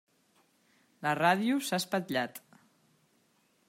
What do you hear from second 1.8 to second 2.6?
espatllat.